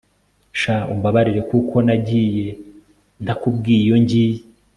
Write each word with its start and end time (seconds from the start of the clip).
sha 0.59 0.75
umbabarire 0.93 1.41
kuko 1.51 1.75
nagiye 1.87 2.47
ntakubwiye 3.23 3.81
iyo 3.87 3.97
ngiye 4.03 4.39